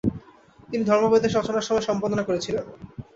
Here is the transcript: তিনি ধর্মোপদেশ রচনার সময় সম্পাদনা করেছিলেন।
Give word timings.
তিনি 0.69 0.83
ধর্মোপদেশ 0.83 1.31
রচনার 1.35 1.67
সময় 1.67 1.85
সম্পাদনা 1.89 2.23
করেছিলেন। 2.23 2.65